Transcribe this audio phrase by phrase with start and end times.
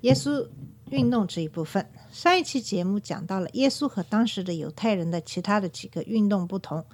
[0.00, 0.48] 耶稣
[0.90, 6.84] 运动这一部分，上一期节目讲到了耶稣和当时的犹太人的其他的几个运动不同。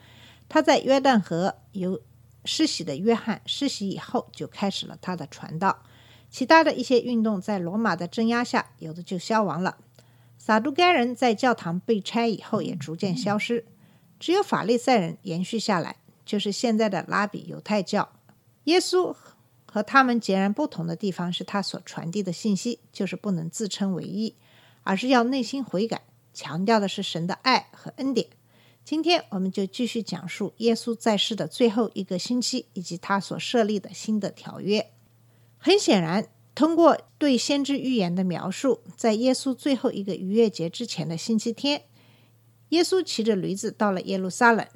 [0.49, 2.01] 他在约旦河由
[2.45, 5.83] 施洗的约翰施洗以后，就开始了他的传道。
[6.29, 9.79] 其他的一些运动在罗马的镇压下，有的就消亡了。
[10.37, 13.65] 撒都该人在教堂被拆以后也逐渐消失，
[14.21, 18.09] 只有法利赛人延续下来，就是现在的拉比犹太教。
[18.65, 19.15] 耶稣
[19.77, 24.35] 和他们截然不同的地方是他所传递的信息，就是不能自称为义，
[24.85, 26.01] 而是要内心悔改，
[26.33, 28.27] 强调的是神的爱和恩典。
[28.87, 34.93] 今天我们就继续讲述耶稣在世的最后一个星期，以及他所设立的新的条约。
[35.59, 41.83] 很显然，通过对先知预言的描述，在耶稣最后一个逾越节之前的星期天，
[42.71, 44.67] 耶稣骑着驴子到了耶路撒冷，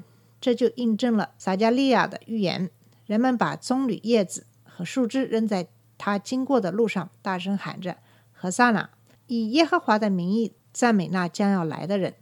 [0.43, 2.69] 这就印证了撒加利亚的预言。
[3.07, 4.47] 人们把棕榈叶子
[4.81, 7.99] 和树枝扔在他经过的路上，大声喊着
[8.33, 8.89] “何萨那”，
[9.29, 12.15] 以耶和华的名义赞美那将要来的人。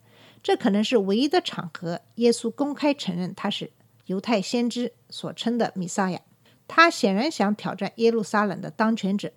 [0.42, 3.70] 这可能是唯一的场合，耶稣公开承认他是
[4.06, 6.20] 犹太先知所称的弥撒亚。
[6.66, 9.32] 他显然想挑战耶路撒冷的当权者，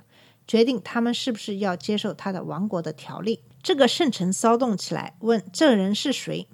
[0.48, 3.44] 决定他们是不是要接受他的王国的条例。
[3.62, 6.48] 这个圣城骚动起来，问这人是谁？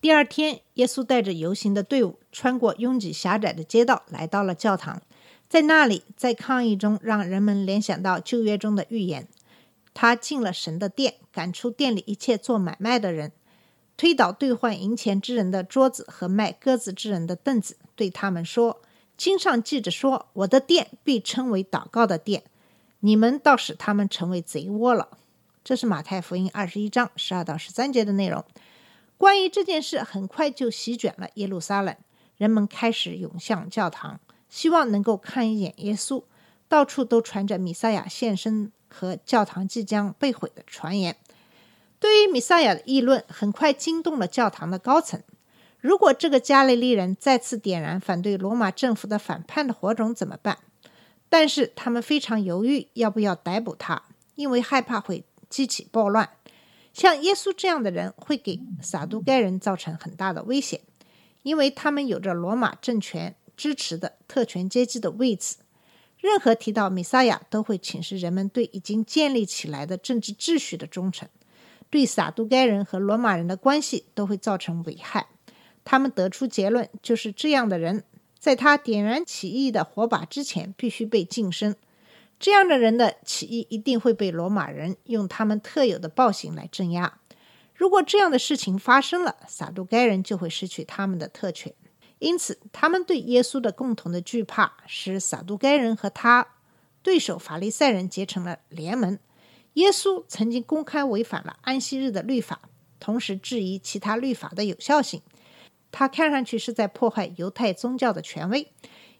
[0.00, 5.02] 第二天，耶稣带着游行的队伍，穿过拥挤狭窄的街道，来到了教堂。
[5.52, 9.28] 在那里，在抗议中，让人们联想到旧约中的预言。
[9.92, 13.32] 他进了神的殿，赶出店里一切做买卖的人，
[13.98, 18.80] 推倒兑换银钱之人的桌子和卖鸽子之人的凳子，对他们说
[19.18, 22.44] ：“经上记着说，我的殿必称为祷告的殿，
[23.00, 25.18] 你们倒使他们成为贼窝了。”
[25.62, 28.42] 这是马太福音二十一章十二到十三节的内容。
[29.18, 31.94] 关于这件事，很快就席卷了耶路撒冷，
[32.38, 34.18] 人们开始涌向教堂，
[34.52, 36.24] 希望能够看一眼耶稣。
[36.68, 41.16] 到处都传着弥赛亚现身和教堂即将被毁的传言。
[41.98, 45.22] 对于弥赛亚的议论，很快惊动了教堂的高层。
[45.80, 50.58] 如果这个加利利人再次点燃反对罗马政府的反叛的火种怎么办？
[51.30, 54.02] 但是他们非常犹豫要不要逮捕他，
[54.34, 56.28] 因为害怕会激起暴乱。
[56.92, 60.82] 像耶稣这样的人会给撒都该人造成很大的危险，
[61.42, 65.56] 因为他们有着罗马政权支持的特权阶级的位置。
[66.18, 71.28] 任何提到米撒亚，都会侵蚀人们对已经建立起来的政治秩序的忠诚，
[71.90, 75.26] 对撒都该人和罗马人的关系都会造成危害。
[75.84, 78.04] 他们得出结论，就是这样的人，
[78.38, 81.74] 在他点燃起义的火把之前，必须被晋升。
[82.38, 87.18] 这样的人的起义一定会被罗马人用他们特有的暴行来镇压。
[87.74, 91.74] 如果这样的事情发生了，撒都该人就会失去他们的特权。
[92.22, 96.46] 因此，他们对耶稣的共同的惧怕，使撒都该人和他
[97.02, 99.18] 对手法利赛人结成了联盟。
[99.72, 102.60] 耶稣曾经公开违反了安息日的律法，
[103.00, 105.20] 同时质疑其他律法的有效性。
[105.90, 108.68] 他看上去是在破坏犹太宗教的权威。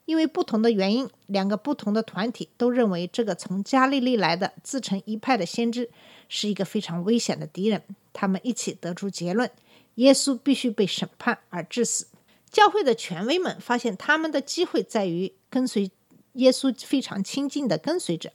[0.05, 5.91] 因为不同的原因，两个不同的团体都认为这个从加利利来的自成一派的先知
[6.29, 7.83] 是一个非常危险的敌人。
[8.13, 9.51] 他们一起得出结论：
[9.97, 12.07] 耶稣必须被审判而致死。
[12.53, 15.91] 教会的权威们发现，他们的机会在于跟随
[16.35, 18.31] 耶稣非常亲近的跟随者。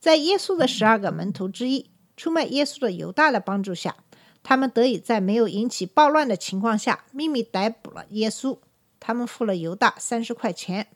[0.00, 3.94] 在耶稣的十二个门徒之一出卖耶稣的犹大的帮助下，
[4.42, 8.56] 他们得以在没有引起暴乱的情况下秘密逮捕了耶稣。
[8.98, 10.88] 他们付了犹大三十块钱。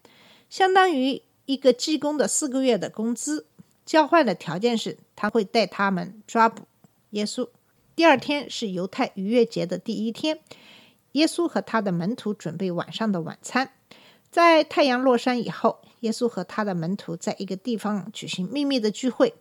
[0.48, 3.46] 相当于一个技工的四个月的工资，
[3.84, 6.64] 交换的条件是他会带他们抓捕
[7.10, 7.48] 耶稣。
[7.96, 10.40] 第二天是犹太逾越节的第一天，
[11.14, 13.72] 耶稣和他的门徒准备晚上的晚餐。
[14.30, 19.34] 在太阳落山以后，耶稣和他的门徒在一个地方举行秘密的聚会。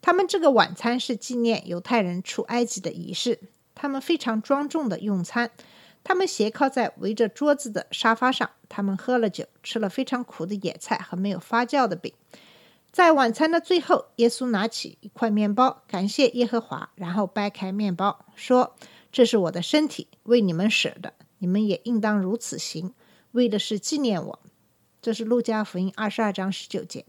[0.00, 3.40] 他们这个晚餐是纪念犹太人出埃及的仪式。
[3.74, 5.50] 他们非常庄重的用餐。
[6.04, 12.12] 他们斜靠在围着桌子的沙发上，他们喝了酒，吃了非常苦的野菜和没有发酵的饼。
[12.92, 18.76] 在晚餐的最后，耶稣拿起一块面包，感谢耶和华，然后掰开面包，说
[19.10, 22.92] ：“这是我的身体，为你们舍的，你们也应当如此行，
[23.32, 24.40] 为的是纪念我。”
[25.02, 27.04] 这是路加福音二十二章十九节。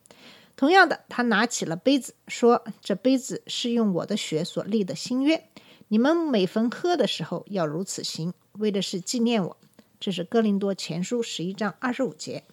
[0.55, 5.49] 同样的，他拿起了杯子，说：“这杯子是用我的血所立的新约，
[5.87, 9.57] 你们每逢喝的时候要如此行，为的是纪念我。”
[9.99, 12.43] 这是哥林多前书十一章二十五节。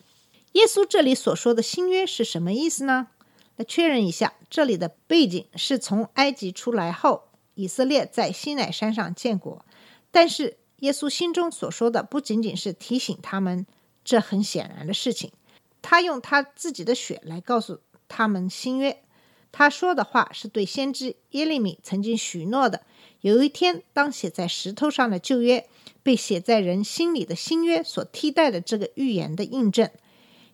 [0.53, 3.09] 耶稣这里所说的新约是什么意思呢？
[3.57, 7.25] 来确认一下，这里的背景是从埃及出来后，
[7.55, 9.65] 以色列在西乃山上建国。
[10.11, 13.67] 但是耶稣心中所说的不仅仅是提醒他们
[14.05, 15.33] 这很显然的事情，
[15.81, 19.03] 他用他自己的血来告诉他们新约。
[19.51, 22.83] 他说的话是对先知耶利米曾经许诺的：
[23.23, 25.67] 有一天，当写在石头上的旧约
[26.03, 29.89] 被写在人心里的新约所替代的这个预言的印证。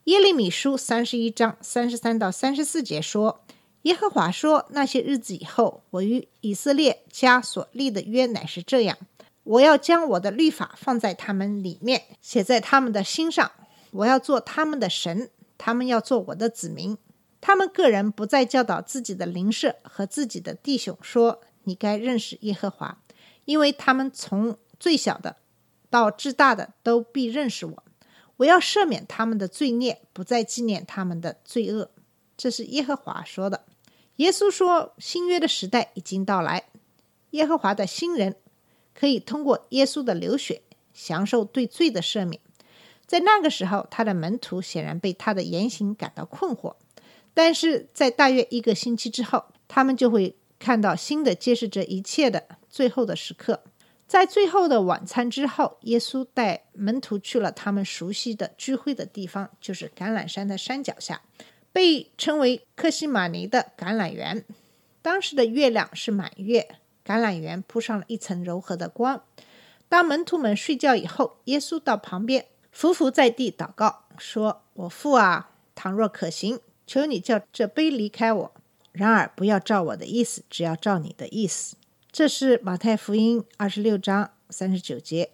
[0.04, 3.40] 耶利米书三十一章三十三到三十四节说
[3.82, 8.96] ：“耶和华说，那些日子以后，我与以色列家所立的约乃是这样：
[9.50, 13.50] 我要将我的律法放在他们里面，写在他们的心上。
[13.91, 16.97] 我要做他们的神，他们要做我的子民。
[17.41, 23.02] 他们个人不再教导自己的邻舍和自己的弟兄说：你该认识耶和华，
[23.44, 25.37] 因为他们从最小的
[25.88, 27.85] 到至大的都必认识我。”
[28.38, 31.91] 我要赦免他们的罪孽，不再纪念他们的罪恶。
[32.37, 33.64] 这是耶和华说的。
[34.17, 36.67] 耶稣说，新约的时代已经到来，
[37.31, 38.37] 耶和华的新人
[39.00, 40.61] 可以通过耶稣的流血
[40.93, 42.38] 享受对罪的赦免。
[43.06, 46.75] 在那个时候，他的门徒显然被他的言行感到困惑，
[47.32, 53.62] 但是在大约一个星期之后，他们就会看到新的揭示这一切的最后的时刻。
[54.06, 61.23] 在最后的晚餐之后，耶稣带门徒去了他们熟悉的聚会的地方，就是橄榄山的山脚下，
[61.73, 64.44] 被称为克西马尼的橄榄园。
[65.00, 69.23] 当时的月亮是满月，橄榄园铺上了一层柔和的光。
[69.88, 78.52] 当门徒们睡觉以后，耶稣到旁边伏伏在地祷告，说：“我父啊，倘若可行，求你叫这杯离开我；
[78.93, 81.76] 然而不要照我的意思，只要照你的意思。”
[82.12, 85.31] 这是马太福音二十六章三十九节。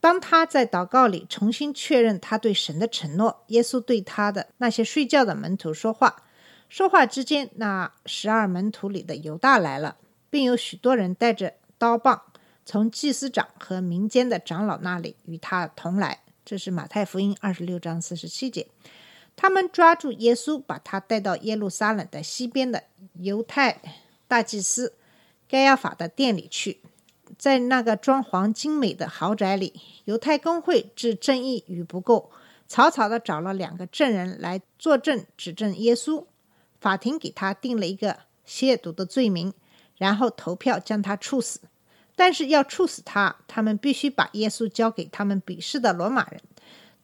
[0.00, 6.24] 当他在祷告里重新确认他对神的承诺，耶稣对他的那些睡觉的门徒说话。
[6.68, 9.96] 说话之间，那十二门徒里的犹大来了，
[10.34, 12.20] 并有许多人带着刀棒
[12.64, 16.24] 从祭司长和民间的长老那里与他同来。
[16.44, 18.66] 这是马太福音二十六章四十七节。
[19.36, 22.82] 他们抓住耶稣，把他带到耶路撒冷的西边的
[23.20, 23.80] 犹太
[24.26, 24.94] 大祭司。
[25.46, 26.80] 盖亚法的店里去，
[27.38, 32.32] 在那个装潢精美的豪宅里，犹太公会置正义与不够，
[32.66, 36.26] 草草的找了两个证人来作证指证耶稣。
[36.80, 39.54] 法庭给他定了一个亵渎的罪名，
[39.96, 41.60] 然后投票将他处死。
[42.16, 46.40] 但是要处死他，他们必须把耶稣交给他们鄙视的罗马人。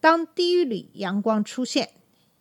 [0.01, 1.91] 当地狱里阳光出现，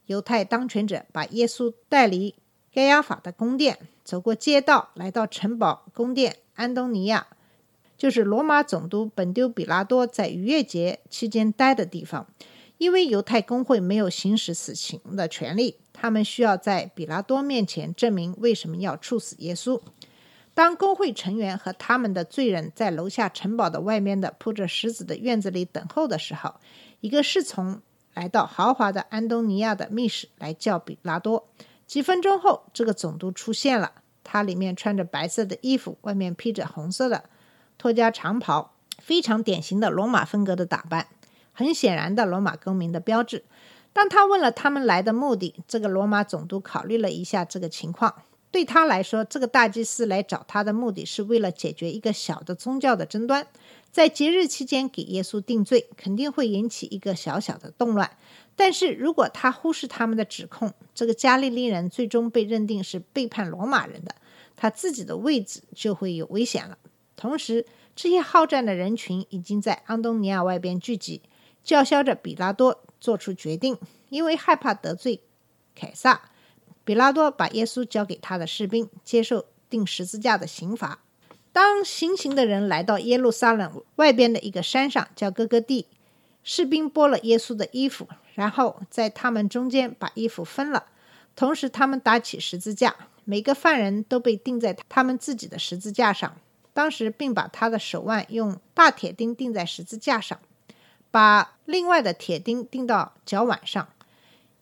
[0.05, 2.35] 犹太当权者把耶稣带离
[2.73, 3.79] 盖亚法的宫殿。
[4.03, 7.27] 走过街道，来到城堡宫殿，安东尼亚
[7.97, 12.27] 就是罗马总督本丢比拉多在逾越节期间待的地方。
[12.77, 19.81] 因为犹太公会没有行使死刑的权利，他们需要在比拉多面前证明为什么要处死耶稣。
[20.53, 26.55] 当工会成员和他们的罪人在楼下城堡的外面的铺着石子的院子里等候的时候，
[26.99, 27.81] 一个侍从
[28.13, 31.47] 来到豪华的安东尼亚的密室来叫比拉多。
[31.87, 33.93] 几分钟后，这个总督出现了。
[34.21, 37.23] 他里面穿着白色的衣服，外面披着红色的
[37.79, 41.07] 托加长袍，非常典型的罗马风格的打扮，
[41.51, 43.43] 很显然的罗马公民的标志。
[43.91, 48.21] 当他问了他们来的目的，这个罗马总督考虑了一下这个情况。
[48.51, 53.45] 对他来说，这个大祭司来找他的目的是为了解决一个小的宗教的争端，
[53.91, 58.17] 在节日期间给耶稣定罪，肯定会引起一个小小的动乱。
[58.55, 64.15] 但是如果他忽视他们的指控，这个加利利人最终被认定是背叛罗马人的，
[64.55, 66.77] 他自己的位置就会有危险了。
[67.15, 67.65] 同时，
[67.95, 71.21] 这些好战的人群已经在安东尼亚外边聚集，
[71.63, 73.77] 叫嚣着比拉多做出决定，
[74.09, 75.21] 因为害怕得罪
[75.75, 76.31] 凯撒。
[76.89, 80.97] 比拉多把耶稣交给他的士兵，接受钉十字架的刑罚。
[81.53, 85.85] 当行刑的人来到耶路撒冷外边的一个山上，叫哥哥地。
[86.43, 90.87] 士兵剥了耶稣的衣服，然后在他们中间把衣服分了。
[91.35, 96.37] 同时，他们搭起十字架，每个犯人都被钉在他们自己的十字架上。
[96.73, 100.39] 当时，并把他的手腕用大铁钉钉在十字架上，
[101.11, 103.87] 把另外的铁钉钉到脚腕上。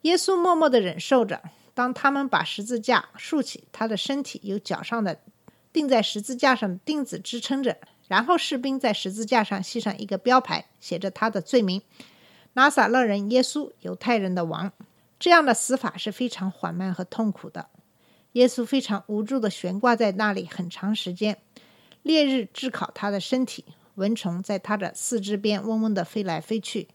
[0.02, 1.40] 耶稣默默地忍受着。
[1.78, 5.20] 当他们把十字架竖起，他的身体由脚上的
[5.72, 7.78] 钉在十字架上的钉子支撑着。
[8.08, 11.80] 然后士兵在十字架上系上一个标牌，写着他的罪名：
[12.54, 14.72] 拿撒勒人耶稣，犹太人的王。
[15.20, 17.68] 这样的死法是非常缓慢和痛苦的。
[18.32, 21.38] 耶稣非常无助地悬挂在那里很长时间，
[22.02, 26.88] 烈日炙烤他的身体，蚊虫在他的四肢边嗡嗡地飞来飞去。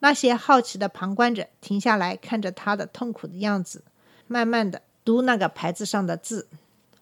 [0.00, 3.84] 那些好奇的旁观者停下来看着他的痛苦的样子，
[4.26, 6.48] 慢慢的读那个牌子上的字。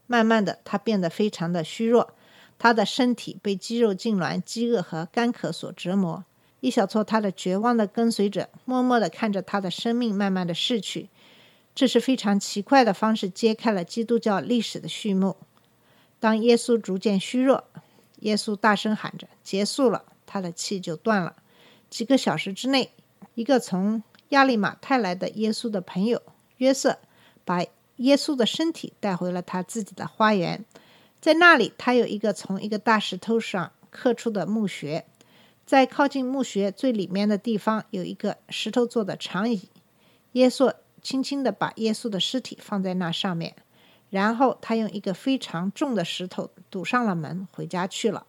[0.07, 2.15] 慢慢的，他变得非常的虚弱，
[2.59, 6.25] 他的身体被肌肉痉挛、饥饿和干渴所折磨。
[6.61, 11.09] 一小撮他的绝望的跟随者默默地看着他的生命慢慢的逝去。
[11.75, 15.37] 这是非常奇怪的方式，揭开了基督教历史的序幕。
[16.21, 17.65] 当耶稣逐渐虚弱，
[18.21, 21.35] 耶稣大声喊着：“结束了！”他的气就断了。
[21.89, 22.93] 几个小时之内，
[23.35, 26.21] 一个从亚利马泰来的耶稣的朋友
[26.59, 26.99] 约瑟，
[27.45, 27.65] 把
[27.97, 30.65] 耶稣的身体带回了他自己的花园。
[31.21, 35.05] 在那里，他有一个从一个大石头上刻出的墓穴，
[35.67, 39.69] 在靠近墓穴最里面的地方有一个石头做的长椅。
[40.33, 40.73] 耶稣。
[41.03, 43.57] 轻轻地把耶稣的尸体放在那上面，
[44.11, 48.25] 然后他用一个非常重的石头堵上了门，回家去了。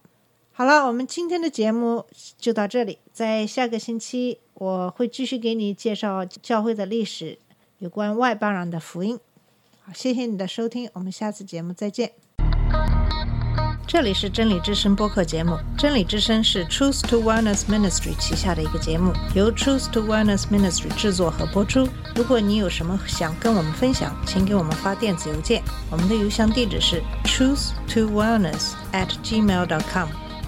[0.50, 2.04] 好了，我们今天的节目
[2.36, 7.38] 就到这里，在下个星期我会继续给你介绍教会的历史，
[7.78, 9.18] 有关外邦人的福音。
[9.82, 12.12] 好，谢谢你的收听，我们下次节目再见。
[13.86, 15.58] 这里是真理之声播客节目。
[15.76, 21.86] 真理之声是 Truth to Wellness Ministry 旗下的一个节目，由 Truth to Wellness Ministry 制作和播出。
[22.16, 30.08] 如果你有什么想跟我们分享，请给我们发电子邮件，我们的邮箱地址是 truth to wellness at gmail dot com。